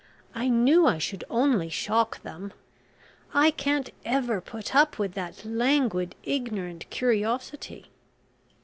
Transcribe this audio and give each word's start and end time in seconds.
"I 0.33 0.49
knew 0.49 0.87
I 0.87 0.97
should 0.97 1.23
only 1.29 1.69
shock 1.69 2.23
them. 2.23 2.53
I 3.35 3.51
can't 3.51 3.91
ever 4.03 4.41
put 4.41 4.75
up 4.75 4.97
with 4.97 5.13
that 5.13 5.45
languid 5.45 6.15
ignorant 6.23 6.89
curiosity." 6.89 7.91